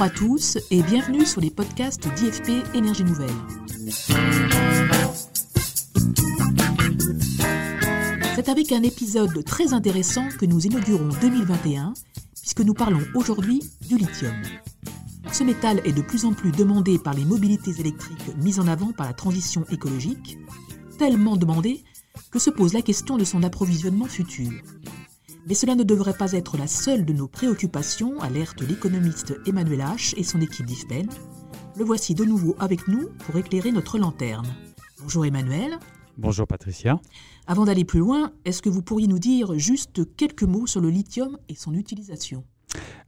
Bonjour 0.00 0.14
à 0.14 0.18
tous 0.18 0.58
et 0.70 0.82
bienvenue 0.82 1.26
sur 1.26 1.42
les 1.42 1.50
podcasts 1.50 2.08
d'IFP 2.14 2.64
Énergie 2.74 3.04
Nouvelle. 3.04 3.28
C'est 8.34 8.48
avec 8.48 8.72
un 8.72 8.82
épisode 8.82 9.44
très 9.44 9.74
intéressant 9.74 10.26
que 10.38 10.46
nous 10.46 10.64
inaugurons 10.64 11.10
2021 11.20 11.92
puisque 12.40 12.62
nous 12.62 12.72
parlons 12.72 13.02
aujourd'hui 13.14 13.62
du 13.90 13.98
lithium. 13.98 14.32
Ce 15.32 15.44
métal 15.44 15.82
est 15.84 15.92
de 15.92 16.00
plus 16.00 16.24
en 16.24 16.32
plus 16.32 16.50
demandé 16.50 16.98
par 16.98 17.12
les 17.12 17.26
mobilités 17.26 17.78
électriques 17.78 18.34
mises 18.38 18.58
en 18.58 18.68
avant 18.68 18.92
par 18.92 19.06
la 19.06 19.12
transition 19.12 19.66
écologique, 19.70 20.38
tellement 20.96 21.36
demandé 21.36 21.84
que 22.30 22.38
se 22.38 22.48
pose 22.48 22.72
la 22.72 22.80
question 22.80 23.18
de 23.18 23.24
son 23.24 23.42
approvisionnement 23.42 24.06
futur. 24.06 24.50
Mais 25.46 25.54
cela 25.54 25.74
ne 25.74 25.82
devrait 25.82 26.16
pas 26.16 26.32
être 26.32 26.56
la 26.56 26.66
seule 26.66 27.04
de 27.04 27.12
nos 27.12 27.28
préoccupations, 27.28 28.20
alerte 28.20 28.60
l'économiste 28.60 29.34
Emmanuel 29.46 29.80
H. 29.80 30.14
et 30.16 30.24
son 30.24 30.40
équipe 30.40 30.66
d'IFPEN. 30.66 31.08
Le 31.76 31.84
voici 31.84 32.14
de 32.14 32.24
nouveau 32.24 32.54
avec 32.58 32.88
nous 32.88 33.08
pour 33.20 33.36
éclairer 33.36 33.72
notre 33.72 33.98
lanterne. 33.98 34.46
Bonjour 35.00 35.24
Emmanuel. 35.24 35.78
Bonjour 36.18 36.46
Patricia. 36.46 37.00
Avant 37.46 37.64
d'aller 37.64 37.84
plus 37.84 38.00
loin, 38.00 38.32
est-ce 38.44 38.60
que 38.60 38.68
vous 38.68 38.82
pourriez 38.82 39.06
nous 39.06 39.18
dire 39.18 39.58
juste 39.58 40.14
quelques 40.16 40.42
mots 40.42 40.66
sur 40.66 40.80
le 40.80 40.90
lithium 40.90 41.38
et 41.48 41.54
son 41.54 41.72
utilisation? 41.72 42.44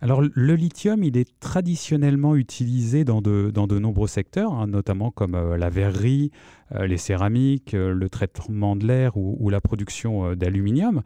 Alors 0.02 0.20
le 0.20 0.54
lithium, 0.56 1.04
il 1.04 1.16
est 1.16 1.38
traditionnellement 1.38 2.34
utilisé 2.34 3.04
dans 3.04 3.22
de, 3.22 3.78
nombreux 3.78 4.08
secteurs, 4.08 4.52
hein, 4.52 4.66
notamment 4.66 5.12
comme 5.12 5.36
euh, 5.36 5.56
la 5.56 5.70
verrerie, 5.70 6.32
euh, 6.74 6.88
les 6.88 6.96
céramiques, 6.96 7.74
euh, 7.74 7.94
le 7.94 8.08
traitement 8.08 8.74
de 8.74 8.84
l'air 8.84 9.16
ou, 9.16 9.48
la 9.48 9.60
production 9.60 10.34
d'aluminium. 10.34 11.02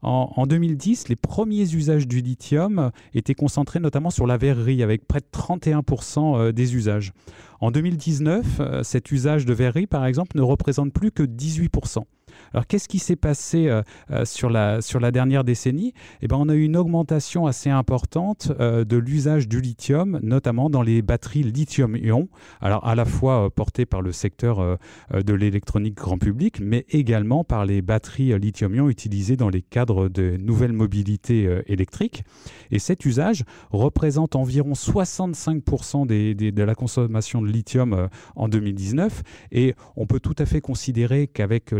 En, 0.00 0.46
2010, 0.46 1.08
les 1.08 1.16
premiers 1.16 1.74
usages 1.74 2.08
du 2.08 2.20
lithium 2.20 2.90
étaient 3.12 3.34
concentrés 3.34 3.80
notamment 3.80 4.10
sur 4.10 4.26
la 4.26 4.38
verrerie, 4.38 4.82
avec 4.82 5.06
près 5.06 5.20
de 5.20 5.26
31% 5.30 6.52
des 6.52 6.76
usages. 6.76 7.12
En 7.60 7.70
2019, 7.70 8.82
cet 8.82 9.10
usage 9.10 9.44
de 9.44 9.52
verrerie, 9.52 9.88
par 9.88 10.06
exemple, 10.06 10.36
ne 10.36 10.42
représente 10.42 10.92
plus 10.92 11.10
que 11.10 11.24
18%. 11.24 12.04
Alors 12.52 12.66
qu'est-ce 12.66 12.88
qui 12.88 12.98
s'est 12.98 13.16
passé 13.16 13.68
euh, 13.68 13.82
euh, 14.10 14.24
sur, 14.24 14.50
la, 14.50 14.80
sur 14.80 15.00
la 15.00 15.10
dernière 15.10 15.44
décennie? 15.44 15.92
Eh 16.22 16.28
ben, 16.28 16.36
On 16.38 16.48
a 16.48 16.54
eu 16.54 16.62
une 16.62 16.76
augmentation 16.76 17.46
assez 17.46 17.70
importante 17.70 18.52
euh, 18.60 18.84
de 18.84 18.96
l'usage 18.96 19.48
du 19.48 19.60
lithium, 19.60 20.18
notamment 20.22 20.70
dans 20.70 20.82
les 20.82 21.02
batteries 21.02 21.42
lithium-ion, 21.42 22.28
alors 22.60 22.86
à 22.86 22.94
la 22.94 23.04
fois 23.04 23.50
portées 23.50 23.86
par 23.86 24.02
le 24.02 24.12
secteur 24.12 24.78
de 25.12 25.34
l'électronique 25.34 25.94
grand 25.94 26.18
public, 26.18 26.60
mais 26.60 26.84
également 26.90 27.44
par 27.44 27.64
les 27.64 27.82
batteries 27.82 28.38
lithium-ion 28.38 28.88
utilisées 28.88 29.36
dans 29.36 29.48
les 29.48 29.62
cadres 29.62 30.08
de 30.08 30.36
nouvelles 30.36 30.72
mobilités 30.72 31.62
électriques. 31.66 32.24
Et 32.70 32.78
cet 32.78 33.04
usage 33.04 33.44
représente 33.70 34.36
environ 34.36 34.72
65% 34.72 36.06
de 36.06 36.62
la 36.62 36.74
consommation 36.74 37.42
de 37.42 37.48
lithium 37.48 38.08
en 38.36 38.48
2019. 38.48 39.22
Et 39.52 39.74
on 39.96 40.06
peut 40.06 40.20
tout 40.20 40.36
à 40.38 40.46
fait 40.46 40.60
considérer 40.60 41.26
qu'avec 41.26 41.72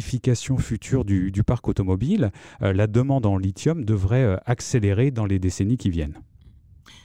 future 0.00 1.04
du, 1.04 1.42
parc 1.44 1.68
automobile, 1.68 2.30
euh, 2.62 2.72
la 2.72 2.86
demande 2.86 3.26
en 3.26 3.36
lithium 3.36 3.84
devrait 3.84 4.24
euh, 4.24 4.36
accélérer 4.46 5.10
dans 5.10 5.26
les 5.26 5.38
décennies 5.38 5.76
qui 5.76 5.90
viennent. 5.90 6.20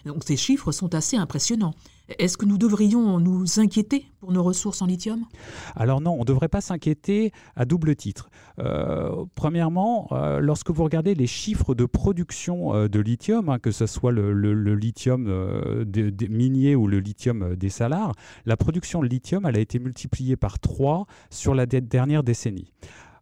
Donc 0.06 0.24
ces 0.24 0.38
chiffres 0.38 0.72
sont 0.72 0.94
assez 0.94 1.18
impressionnants. 1.18 1.74
Est-ce 2.20 2.38
que 2.38 2.46
nous 2.46 2.58
devrions 2.58 3.20
nous 3.20 3.60
inquiéter 3.60 4.06
pour 4.20 4.32
nos 4.32 4.44
ressources 4.44 4.82
en 4.82 4.86
lithium? 4.86 5.26
Alors 5.76 6.02
non, 6.02 6.14
on 6.14 6.20
ne 6.20 6.26
devrait 6.26 6.50
pas 6.50 6.62
s'inquiéter 6.62 7.32
à 7.56 7.66
double 7.66 7.96
titre. 7.96 8.30
Euh, 8.60 9.26
premièrement, 9.36 10.08
lorsque 10.40 10.70
vous 10.70 10.84
regardez 10.84 11.16
les 11.16 11.28
chiffres 11.28 11.76
de 11.76 11.86
production 11.86 12.88
de 12.88 13.00
lithium, 13.00 13.50
hein, 13.50 13.60
que 13.60 13.72
ce 13.72 13.86
soit 13.86 14.12
le, 14.12 14.34
lithium 14.76 15.26
minier 16.30 16.76
ou 16.76 16.88
le 16.88 17.00
lithium 17.00 17.56
des 17.56 17.70
salars, 17.70 18.14
la 18.46 18.58
production 18.58 19.02
de 19.02 19.08
lithium 19.08 19.46
a 19.46 19.52
été 19.52 19.80
multipliée 19.80 20.36
par 20.36 20.60
3 20.60 21.06
sur 21.30 21.56
la 21.56 21.66
dernière 21.66 22.24
décennie. 22.24 22.72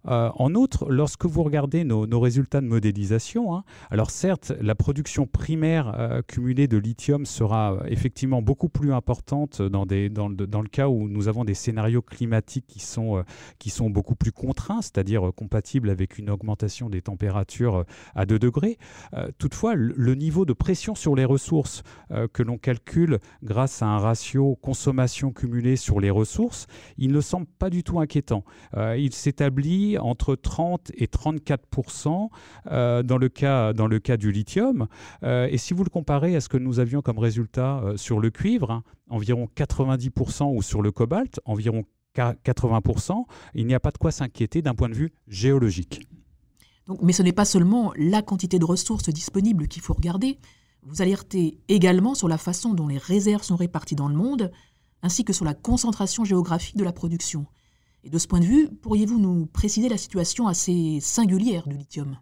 Euh, 0.07 0.29
en 0.35 0.53
outre, 0.55 0.89
lorsque 0.89 1.25
vous 1.25 1.43
regardez 1.43 1.83
nos, 1.83 2.19
résultats 2.19 2.61
de 2.61 2.67
modélisation, 2.67 3.55
hein, 3.55 3.63
alors 3.89 4.11
certes, 4.11 4.53
la 4.61 4.75
production 4.75 5.27
primaire 5.27 5.93
euh, 5.97 6.21
cumulée 6.21 6.67
de 6.67 6.77
lithium 6.77 7.25
sera 7.25 7.73
euh, 7.73 7.83
effectivement 7.87 8.41
beaucoup 8.41 8.69
plus 8.69 8.93
importante 8.93 9.61
dans, 9.61 9.85
le, 9.85 10.67
cas 10.67 10.87
où 10.87 11.07
nous 11.07 11.27
avons 11.27 11.45
des 11.45 11.53
scénarios 11.53 12.01
climatiques 12.01 12.65
qui 12.67 12.79
sont, 12.79 13.23
qui 13.59 13.69
sont 13.69 13.89
beaucoup 13.89 14.15
plus 14.15 14.31
contraints, 14.31 14.81
c'est-à-dire 14.81 15.31
compatibles 15.35 15.89
avec 15.89 16.17
une 16.17 16.29
augmentation 16.29 16.89
des 16.89 17.01
températures 17.01 17.85
à 18.15 18.25
2 18.25 18.39
degrés. 18.39 18.77
toutefois, 19.37 19.75
le 19.75 20.15
niveau 20.15 20.45
de 20.45 20.53
pression 20.53 20.95
sur 20.95 21.15
les 21.15 21.25
ressources 21.25 21.83
que 22.33 22.43
l'on 22.43 22.57
calcule 22.57 23.19
grâce 23.43 23.81
à 23.81 23.87
un 23.87 23.97
ratio 23.97 24.55
consommation 24.61 25.31
cumulée 25.31 25.75
sur 25.75 25.99
les 25.99 26.09
ressources, 26.09 26.67
il 26.97 27.11
ne 27.11 27.21
semble 27.21 27.47
pas 27.59 27.69
du 27.69 27.83
tout 27.83 27.99
inquiétant. 27.99 28.43
il 28.75 29.13
s'établit 29.13 29.92
entre 29.97 30.35
30 30.35 30.91
et 30.95 31.07
34 31.07 31.67
euh, 32.71 33.03
dans, 33.03 33.17
le 33.17 33.29
cas, 33.29 33.73
dans 33.73 33.87
le 33.87 33.99
cas 33.99 34.17
du 34.17 34.31
lithium. 34.31 34.87
Euh, 35.23 35.47
et 35.49 35.57
si 35.57 35.73
vous 35.73 35.83
le 35.83 35.89
comparez 35.89 36.35
à 36.35 36.41
ce 36.41 36.49
que 36.49 36.57
nous 36.57 36.79
avions 36.79 37.01
comme 37.01 37.19
résultat 37.19 37.79
euh, 37.79 37.97
sur 37.97 38.19
le 38.19 38.29
cuivre, 38.29 38.71
hein, 38.71 38.83
environ 39.09 39.47
90% 39.55 40.55
ou 40.55 40.61
sur 40.61 40.81
le 40.81 40.91
cobalt, 40.91 41.39
environ 41.45 41.83
80% 42.15 43.25
il 43.55 43.65
n'y 43.65 43.73
a 43.73 43.79
pas 43.79 43.91
de 43.91 43.97
quoi 43.97 44.11
s'inquiéter 44.11 44.61
d'un 44.61 44.75
point 44.75 44.89
de 44.89 44.93
vue 44.93 45.13
géologique. 45.27 46.07
Mais 47.01 47.13
ce 47.13 47.23
n'est 47.23 47.31
pas 47.31 47.45
seulement 47.45 47.93
la 47.95 48.21
quantité 48.21 48.59
de 48.59 48.65
ressources 48.65 49.09
disponibles 49.09 49.67
qu'il 49.67 49.81
faut 49.81 49.93
regarder. 49.93 50.37
Vous 50.83 51.01
alertez 51.01 51.57
également 51.69 52.13
sur 52.13 52.27
la 52.27 52.37
façon 52.37 52.73
dont 52.73 52.87
les 52.87 52.97
réserves 52.97 53.43
sont 53.43 53.55
réparties 53.55 53.95
dans 53.95 54.09
le 54.09 54.15
monde, 54.15 54.51
ainsi 55.01 55.23
que 55.23 55.33
sur 55.33 55.45
la 55.45 55.53
concentration 55.53 56.25
géographique 56.25 56.77
de 56.77 56.83
la 56.83 56.91
production. 56.91 57.45
Et 58.05 58.09
de 58.09 58.17
ce 58.17 58.27
point 58.27 58.41
de 58.41 58.45
vue, 58.45 58.67
pourriez-vous 58.81 59.17
nous 59.17 59.45
préciser 59.45 59.87
la 59.87 59.95
situation 59.95 60.47
assez 60.47 60.99
singulière 60.99 61.65
du 61.69 61.77
lithium? 61.77 62.17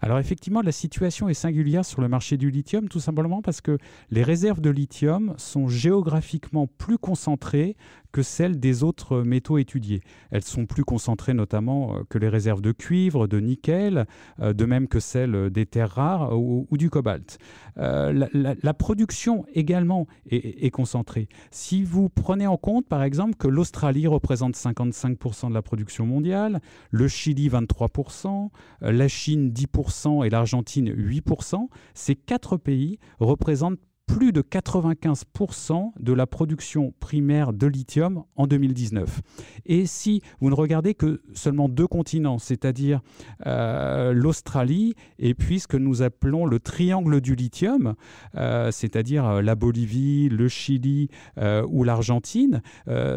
Alors 0.00 0.20
effectivement, 0.20 0.62
la 0.62 0.70
situation 0.70 1.28
est 1.28 1.34
singulière 1.34 1.84
sur 1.84 2.00
le 2.00 2.08
marché 2.08 2.36
du 2.36 2.52
lithium, 2.52 2.88
tout 2.88 3.00
simplement 3.00 3.42
parce 3.42 3.60
que 3.60 3.76
les 4.10 4.22
réserves 4.22 4.60
de 4.60 4.70
lithium 4.70 5.34
sont 5.36 5.66
géographiquement 5.66 6.68
plus 6.78 6.98
concentrées 6.98 7.76
que 8.12 8.22
celles 8.22 8.60
des 8.60 8.84
autres 8.84 9.22
métaux 9.22 9.58
étudiés. 9.58 10.00
Elles 10.30 10.44
sont 10.44 10.66
plus 10.66 10.84
concentrées 10.84 11.34
notamment 11.34 11.96
euh, 11.96 12.02
que 12.08 12.16
les 12.16 12.28
réserves 12.28 12.60
de 12.60 12.70
cuivre, 12.70 13.26
de 13.26 13.40
nickel, 13.40 14.06
euh, 14.38 14.52
de 14.52 14.64
même 14.66 14.86
que 14.86 15.00
celles 15.00 15.50
des 15.50 15.66
terres 15.66 15.90
rares 15.90 16.38
ou, 16.38 16.68
du 16.70 16.90
cobalt. 16.90 17.38
Euh, 17.78 18.28
la, 18.32 18.74
production 18.74 19.44
également 19.52 20.06
est, 20.30 20.64
est, 20.64 20.70
concentrée. 20.70 21.28
Si 21.50 21.82
vous 21.82 22.08
prenez 22.08 22.46
en 22.46 22.56
compte 22.56 22.86
par 22.86 23.02
exemple 23.02 23.34
que 23.34 23.48
l'Australie 23.48 24.06
représente 24.06 24.54
55% 24.54 25.23
de 25.24 25.54
la 25.54 25.62
production 25.62 26.06
mondiale, 26.06 26.60
le 26.90 27.08
Chili 27.08 27.48
23%, 27.48 28.50
la 28.80 29.08
Chine 29.08 29.50
10% 29.50 30.26
et 30.26 30.30
l'Argentine 30.30 30.90
8%, 30.90 31.68
ces 31.94 32.14
quatre 32.14 32.56
pays 32.58 32.98
représentent 33.20 33.80
plus 34.06 34.32
de 34.32 34.42
95% 34.42 35.92
de 35.98 36.12
la 36.12 36.26
production 36.26 36.94
primaire 37.00 37.52
de 37.52 37.66
lithium 37.66 38.24
en 38.36 38.46
2019. 38.46 39.20
Et 39.66 39.86
si 39.86 40.22
vous 40.40 40.50
ne 40.50 40.54
regardez 40.54 40.94
que 40.94 41.22
seulement 41.32 41.68
deux 41.68 41.86
continents, 41.86 42.38
c'est-à-dire 42.38 43.00
euh, 43.46 44.12
l'Australie 44.12 44.94
et 45.18 45.34
puis 45.34 45.60
ce 45.60 45.66
que 45.66 45.76
nous 45.76 46.02
appelons 46.02 46.46
le 46.46 46.60
triangle 46.60 47.20
du 47.20 47.34
lithium, 47.34 47.94
euh, 48.36 48.70
c'est-à-dire 48.70 49.26
euh, 49.26 49.42
la 49.42 49.54
Bolivie, 49.54 50.28
le 50.28 50.48
Chili 50.48 51.08
ou 51.68 51.84
l'Argentine, 51.84 52.62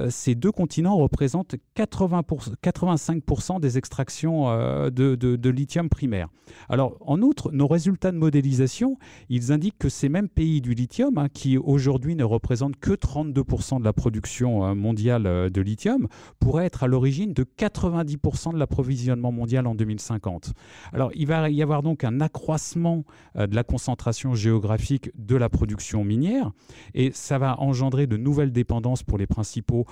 ces 0.09 0.35
deux 0.35 0.51
continents 0.51 0.97
représentent 0.97 1.55
80 1.75 2.21
85% 2.63 3.59
des 3.59 3.77
extractions 3.77 4.47
de, 4.89 5.15
de 5.15 5.49
lithium 5.49 5.89
primaire. 5.89 6.29
Alors 6.69 6.97
en 7.01 7.21
outre, 7.21 7.51
nos 7.51 7.67
résultats 7.67 8.11
de 8.11 8.17
modélisation, 8.17 8.97
ils 9.29 9.51
indiquent 9.51 9.77
que 9.77 9.89
ces 9.89 10.09
mêmes 10.09 10.29
pays 10.29 10.61
du 10.61 10.73
lithium, 10.77 11.17
hein, 11.17 11.27
qui 11.33 11.57
aujourd'hui 11.57 12.15
ne 12.15 12.23
représente 12.23 12.77
que 12.77 12.91
32% 12.91 13.79
de 13.79 13.83
la 13.83 13.93
production 13.93 14.65
euh, 14.65 14.75
mondiale 14.75 15.25
euh, 15.25 15.49
de 15.49 15.61
lithium, 15.61 16.07
pourrait 16.39 16.65
être 16.65 16.83
à 16.83 16.87
l'origine 16.87 17.33
de 17.33 17.43
90% 17.43 18.53
de 18.53 18.57
l'approvisionnement 18.57 19.31
mondial 19.31 19.67
en 19.67 19.75
2050. 19.75 20.53
Alors 20.93 21.11
il 21.15 21.27
va 21.27 21.49
y 21.49 21.61
avoir 21.61 21.83
donc 21.83 22.03
un 22.03 22.21
accroissement 22.21 23.03
euh, 23.35 23.47
de 23.47 23.55
la 23.55 23.63
concentration 23.63 24.35
géographique 24.35 25.09
de 25.15 25.35
la 25.35 25.49
production 25.49 26.03
minière, 26.03 26.51
et 26.93 27.11
ça 27.11 27.37
va 27.37 27.59
engendrer 27.59 28.07
de 28.07 28.15
nouvelles 28.15 28.51
dépendances 28.51 29.03
pour 29.03 29.17
les 29.17 29.27
principaux 29.27 29.85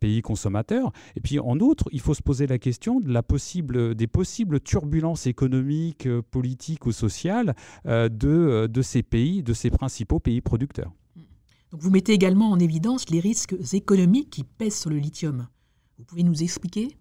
pays 0.00 0.22
consommateurs. 0.22 0.90
Et 1.16 1.20
puis 1.20 1.38
en 1.38 1.58
outre, 1.58 1.88
il 1.92 2.00
faut 2.00 2.14
se 2.14 2.22
poser 2.22 2.46
la 2.46 2.58
question 2.58 3.00
de 3.00 3.12
la 3.12 3.22
possible, 3.22 3.94
des 3.94 4.06
possibles 4.06 4.60
turbulences 4.60 5.26
économiques, 5.26 6.08
politiques 6.30 6.86
ou 6.86 6.92
sociales 6.92 7.54
de, 7.84 8.66
de 8.66 8.82
ces 8.82 9.02
pays, 9.02 9.42
de 9.42 9.52
ces 9.52 9.70
principaux 9.70 10.18
pays 10.18 10.29
producteurs. 10.40 10.92
Donc 11.72 11.80
vous 11.80 11.90
mettez 11.90 12.12
également 12.12 12.50
en 12.50 12.58
évidence 12.58 13.10
les 13.10 13.20
risques 13.20 13.54
économiques 13.72 14.30
qui 14.30 14.44
pèsent 14.44 14.78
sur 14.78 14.90
le 14.90 14.98
lithium. 14.98 15.46
Vous 15.98 16.04
pouvez 16.04 16.22
nous 16.22 16.42
expliquer? 16.42 16.96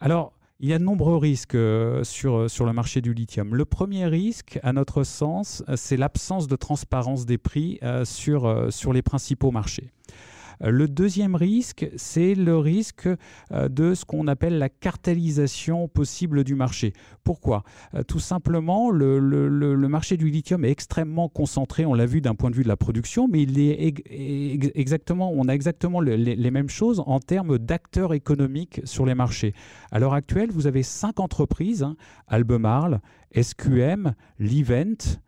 Alors, 0.00 0.32
il 0.60 0.68
y 0.68 0.72
a 0.72 0.78
de 0.78 0.84
nombreux 0.84 1.16
risques 1.16 1.54
euh, 1.54 2.02
sur, 2.04 2.50
sur 2.50 2.64
le 2.64 2.72
marché 2.72 3.00
du 3.00 3.12
lithium. 3.14 3.54
Le 3.54 3.64
premier 3.64 4.06
risque, 4.06 4.58
à 4.62 4.72
notre 4.72 5.04
sens, 5.04 5.62
c'est 5.76 5.96
l'absence 5.96 6.46
de 6.46 6.56
transparence 6.56 7.26
des 7.26 7.38
prix 7.38 7.78
sur, 8.04 8.72
sur 8.72 8.92
les 8.92 9.02
principaux 9.02 9.50
marchés. 9.50 9.90
Le 10.60 10.88
deuxième 10.88 11.34
risque, 11.34 11.88
c'est 11.96 12.34
le 12.34 12.56
risque 12.56 13.08
euh, 13.52 13.68
de 13.68 13.94
ce 13.94 14.04
qu'on 14.04 14.26
appelle 14.26 14.58
la 14.58 14.68
cartellisation 14.68 15.88
possible 15.88 16.44
du 16.44 16.54
marché. 16.54 16.92
Pourquoi? 17.24 17.62
Euh, 17.94 18.02
Tout 18.02 18.20
simplement, 18.20 18.90
le, 18.90 19.76
marché 19.88 20.16
du 20.16 20.30
lithium 20.30 20.64
est 20.64 20.70
extrêmement 20.70 21.28
concentré, 21.28 21.86
on 21.86 21.94
l'a 21.94 22.06
vu 22.06 22.20
d'un 22.20 22.34
point 22.34 22.50
de 22.50 22.56
vue 22.56 22.62
de 22.62 22.68
la 22.68 22.76
production, 22.76 23.28
mais 23.28 23.46
on 25.18 25.48
a 25.48 25.52
exactement 25.52 26.00
les, 26.00 26.50
mêmes 26.50 26.68
choses 26.68 27.02
en 27.06 27.20
termes 27.20 27.58
d'acteurs 27.58 28.14
économiques 28.14 28.80
sur 28.84 29.06
les 29.06 29.14
marchés. 29.14 29.54
À 29.90 29.98
l'heure 29.98 30.14
actuelle, 30.14 30.50
vous 30.50 30.66
avez 30.66 30.82
cinq 30.82 31.20
entreprises, 31.20 31.82
hein, 31.82 31.96
Albemarle, 32.28 33.00
SQM, 33.34 34.14
Livent, 34.38 35.20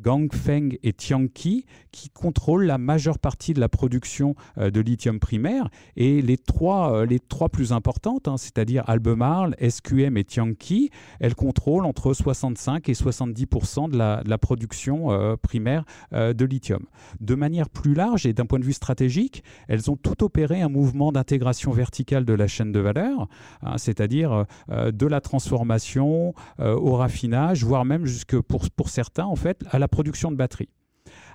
Gangfeng 0.00 0.76
et 0.82 0.92
Tianqi 0.92 1.64
qui 1.90 2.10
contrôlent 2.10 2.66
la 2.66 2.78
majeure 2.78 3.18
partie 3.18 3.54
de 3.54 3.60
la 3.60 3.68
production 3.68 4.34
euh, 4.58 4.70
de 4.70 4.80
lithium 4.80 5.18
primaire. 5.18 5.68
Et 5.96 6.20
les 6.20 6.36
trois, 6.36 6.92
euh, 6.92 7.06
les 7.06 7.18
trois 7.18 7.48
plus 7.48 7.72
importantes, 7.72 8.28
hein, 8.28 8.36
c'est-à-dire 8.36 8.84
Albemarle, 8.86 9.56
SQM 9.66 10.16
et 10.16 10.24
Tianqi, 10.24 10.90
elles 11.20 11.34
contrôlent 11.34 11.86
entre 11.86 12.12
65 12.12 12.88
et 12.88 12.94
70 12.94 13.46
de 13.90 13.96
la, 13.96 14.22
de 14.22 14.28
la 14.28 14.38
production 14.38 15.10
euh, 15.10 15.36
primaire 15.36 15.84
de 16.12 16.44
lithium. 16.44 16.84
De 17.20 17.34
manière 17.34 17.68
plus 17.68 17.94
large 17.94 18.26
et 18.26 18.32
d'un 18.32 18.46
point 18.46 18.58
de 18.58 18.64
vue 18.64 18.72
stratégique, 18.72 19.42
elles 19.68 19.90
ont 19.90 19.96
tout 19.96 20.24
opéré 20.24 20.60
un 20.60 20.68
mouvement 20.68 21.12
d'intégration 21.12 21.72
verticale 21.72 22.24
de 22.24 22.32
la 22.34 22.46
chaîne 22.46 22.72
de 22.72 22.80
valeur, 22.80 23.28
hein, 23.62 23.78
c'est-à-dire 23.78 24.44
de 24.68 25.06
la 25.06 25.20
transformation 25.20 26.34
au 26.58 26.96
raffinage, 26.96 27.64
voire 27.64 27.84
même 27.84 28.06
jusque 28.06 28.38
pour, 28.40 28.68
pour 28.70 28.88
certains, 28.88 29.24
en 29.24 29.36
fait, 29.36 29.64
à 29.70 29.78
la 29.78 29.85
production 29.88 30.30
de 30.30 30.36
batteries. 30.36 30.68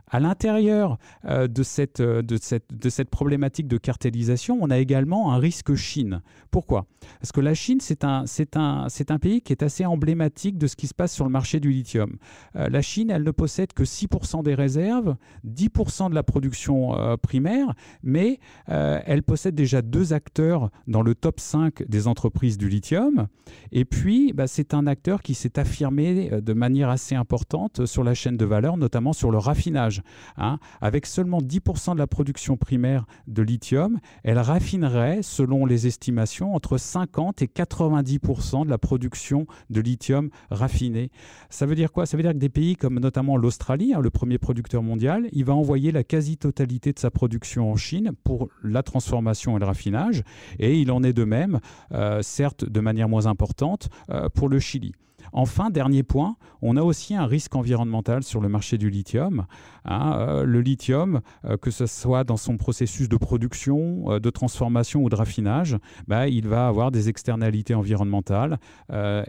À 0.07 0.19
l'intérieur 0.19 0.97
euh, 1.25 1.47
de, 1.47 1.63
cette, 1.63 1.99
euh, 1.99 2.21
de, 2.21 2.37
cette, 2.37 2.73
de 2.73 2.89
cette 2.89 3.09
problématique 3.09 3.67
de 3.67 3.77
cartélisation, 3.77 4.57
on 4.61 4.69
a 4.69 4.77
également 4.77 5.33
un 5.33 5.37
risque 5.37 5.75
Chine. 5.75 6.21
Pourquoi? 6.51 6.85
Parce 7.19 7.31
que 7.31 7.41
la 7.41 7.53
Chine, 7.53 7.79
c'est 7.81 8.03
un, 8.03 8.25
un, 8.55 8.87
un 9.09 9.19
pays 9.19 9.41
qui 9.41 9.53
est 9.53 9.63
assez 9.63 9.85
emblématique 9.85 10.57
de 10.57 10.67
ce 10.67 10.75
qui 10.75 10.87
se 10.87 10.93
passe 10.93 11.13
sur 11.13 11.25
le 11.25 11.31
marché 11.31 11.59
du 11.59 11.71
lithium. 11.71 12.17
Euh, 12.55 12.67
la 12.69 12.81
Chine, 12.81 13.09
elle 13.09 13.23
ne 13.23 13.31
possède 13.31 13.73
que 13.73 13.83
6% 13.83 14.43
des 14.43 14.55
réserves, 14.55 15.15
10% 15.47 16.09
de 16.09 16.15
la 16.15 16.23
production 16.23 17.17
primaire, 17.21 17.73
mais 18.03 18.39
elle 18.67 19.23
possède 19.23 19.55
déjà 19.55 19.81
deux 19.81 20.13
acteurs 20.13 20.69
dans 20.87 21.01
le 21.01 21.15
top 21.15 21.39
5 21.39 21.83
des 21.87 22.07
entreprises 22.07 22.57
du 22.57 22.69
lithium. 22.69 23.27
Et 23.71 23.85
puis, 23.85 24.33
bah, 24.33 24.47
c'est 24.47 24.73
un 24.73 24.87
acteur 24.87 25.21
qui 25.21 25.33
s'est 25.33 25.59
affirmé 25.59 26.29
de 26.41 26.53
manière 26.53 26.89
assez 26.89 27.15
importante 27.15 27.85
sur 27.85 28.03
la 28.03 28.13
chaîne 28.13 28.37
de 28.37 28.45
valeur, 28.45 28.77
notamment 28.77 29.13
sur 29.13 29.31
le 29.31 29.37
raffinage. 29.37 29.90
Hein. 30.37 30.59
avec 30.79 31.05
seulement 31.05 31.39
10% 31.39 31.93
de 31.93 31.99
la 31.99 32.07
production 32.07 32.57
primaire 32.57 33.05
de 33.27 33.41
lithium, 33.41 33.99
elle 34.23 34.39
raffinerait, 34.39 35.21
selon 35.21 35.65
les 35.65 35.87
estimations, 35.87 36.55
entre 36.55 36.77
50 36.77 37.41
et 37.41 37.47
90% 37.47 38.65
de 38.65 38.69
la 38.69 38.77
production 38.77 39.45
de 39.69 39.81
lithium 39.81 40.29
raffiné. 40.49 41.11
Ça 41.49 41.65
veut 41.65 41.75
dire 41.75 41.91
quoi? 41.91 42.05
Ça 42.05 42.17
veut 42.17 42.23
dire 42.23 42.33
que 42.33 42.37
des 42.37 42.49
pays 42.49 42.75
comme 42.75 42.99
notamment 42.99 43.37
l'Australie, 43.37 43.93
hein, 43.93 43.99
le 43.99 44.09
premier 44.09 44.37
producteur 44.37 44.83
mondial, 44.83 45.27
il 45.31 45.45
va 45.45 45.53
envoyer 45.53 45.91
la 45.91 46.03
quasi-totalité 46.03 46.93
de 46.93 46.99
sa 46.99 47.11
production 47.11 47.71
en 47.71 47.75
Chine 47.75 48.11
pour 48.23 48.49
la 48.63 48.83
transformation 48.83 49.57
et 49.57 49.59
le 49.59 49.65
raffinage. 49.65 50.23
Et 50.59 50.79
il 50.79 50.91
en 50.91 51.03
est 51.03 51.13
de 51.13 51.23
même, 51.23 51.59
euh, 51.93 52.21
certes 52.21 52.65
de 52.65 52.79
manière 52.79 53.09
moins 53.09 53.25
importante, 53.25 53.89
euh, 54.09 54.29
pour 54.29 54.49
le 54.49 54.59
Chili. 54.59 54.93
Enfin, 55.33 55.69
dernier 55.69 56.03
point, 56.03 56.35
on 56.61 56.75
a 56.77 56.81
aussi 56.81 57.15
un 57.15 57.25
risque 57.25 57.55
environnemental 57.55 58.23
sur 58.23 58.41
le 58.41 58.49
marché 58.49 58.77
du 58.77 58.89
lithium. 58.89 59.45
Hein, 59.85 60.13
euh, 60.17 60.43
le 60.43 60.61
lithium, 60.61 61.21
euh, 61.45 61.57
que 61.57 61.71
ce 61.71 61.85
soit 61.85 62.23
dans 62.23 62.37
son 62.37 62.57
processus 62.57 63.07
de 63.09 63.17
production, 63.17 64.11
euh, 64.11 64.19
de 64.19 64.29
transformation 64.29 65.03
ou 65.03 65.09
de 65.09 65.15
raffinage, 65.15 65.77
bah, 66.07 66.27
il 66.27 66.47
va 66.47 66.67
avoir 66.67 66.91
des 66.91 67.09
externalités 67.09 67.73
environnementales, 67.73 68.59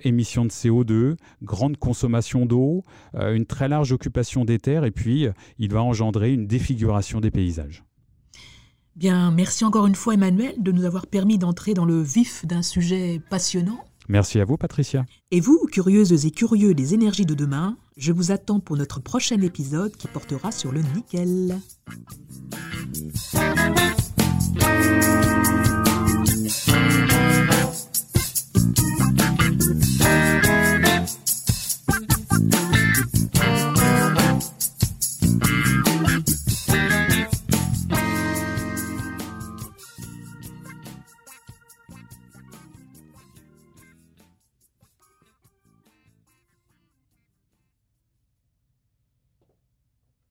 émissions 0.02 0.44
de 0.44 0.50
CO2, 0.50 1.16
grande 1.42 1.76
consommation 1.76 2.46
d'eau, 2.46 2.82
une 3.14 3.46
très 3.46 3.68
large 3.68 3.92
occupation 3.92 4.44
des 4.44 4.58
terres 4.58 4.84
et 4.84 4.90
puis 4.90 5.26
il 5.58 5.72
va 5.72 5.82
engendrer 5.82 6.32
une 6.32 6.46
défiguration 6.46 7.20
des 7.20 7.30
paysages. 7.30 7.84
Bien, 8.96 9.30
merci 9.30 9.64
encore 9.64 9.86
une 9.86 9.94
fois 9.94 10.14
Emmanuel 10.14 10.54
de 10.58 10.72
nous 10.72 10.84
avoir 10.84 11.06
permis 11.06 11.38
d'entrer 11.38 11.74
dans 11.74 11.84
le 11.84 12.02
vif 12.02 12.44
d'un 12.46 12.62
sujet 12.62 13.20
passionnant 13.30 13.84
Merci 14.08 14.40
à 14.40 14.44
vous, 14.44 14.56
Patricia. 14.56 15.04
Et 15.30 15.40
vous, 15.40 15.66
curieuses 15.70 16.26
et 16.26 16.30
curieux 16.30 16.74
des 16.74 16.94
énergies 16.94 17.26
de 17.26 17.34
demain, 17.34 17.76
je 17.96 18.12
vous 18.12 18.30
attends 18.30 18.60
pour 18.60 18.76
notre 18.76 19.00
prochain 19.00 19.40
épisode 19.40 19.92
qui 19.96 20.08
portera 20.08 20.52
sur 20.52 20.72
le 20.72 20.82
nickel. 20.94 21.58